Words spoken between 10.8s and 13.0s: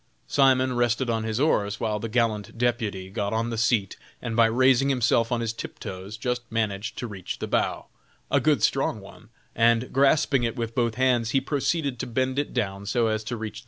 hands, he proceeded to bend it down